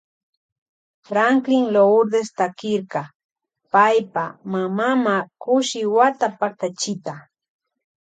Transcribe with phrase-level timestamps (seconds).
[1.07, 3.01] Franklin Lourdes takirka
[3.71, 7.13] paypa mamama Kushi wata paktachita.